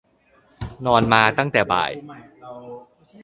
[0.85, 1.91] นอนมาตั้งแต่บ่าย